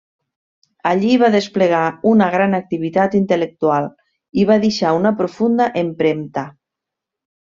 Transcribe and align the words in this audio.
Allí 0.91 1.11
va 1.23 1.27
desplegar 1.35 1.81
una 2.13 2.29
gran 2.37 2.59
activitat 2.59 3.17
intel·lectual 3.19 3.85
i 4.45 4.49
va 4.53 4.57
deixar 4.67 4.95
una 5.01 5.13
profunda 5.21 5.69
empremta. 5.87 6.47